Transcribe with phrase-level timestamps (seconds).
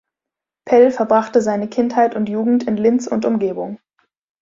[0.65, 3.77] Pell verbrachte seine Kindheit und Jugend in Linz und Umgebung.